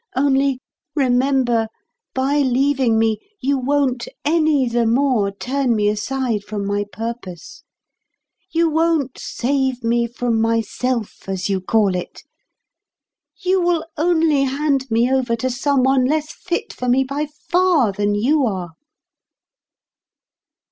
[0.15, 0.59] Only,
[0.95, 1.67] remember,
[2.15, 7.61] by leaving me, you won't any the more turn me aside from my purpose.
[8.49, 12.23] You won't save me from myself, as you call it;
[13.41, 17.91] you will only hand me over to some one less fit for me by far
[17.91, 18.71] than you are."